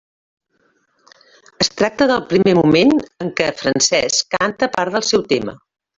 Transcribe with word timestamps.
Es 1.65 1.69
tracta 1.81 2.07
del 2.11 2.25
primer 2.31 2.55
moment 2.61 2.95
en 3.27 3.31
què 3.41 3.51
Francesc 3.61 4.37
canta 4.39 4.71
part 4.79 4.97
del 4.97 5.07
seu 5.13 5.29
tema. 5.35 5.59